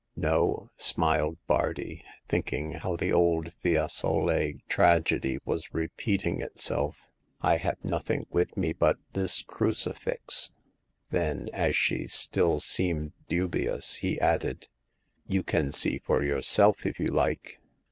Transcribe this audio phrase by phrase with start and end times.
[0.15, 7.05] No," smiled Bardi, thinking how the old Fiesole tragedy was repeating itself.
[7.41, 10.49] I have nothing with me but this crucifix."
[11.11, 14.69] Then, as she still seemed dubious, he added:
[15.27, 17.59] You can see for yourself if you like."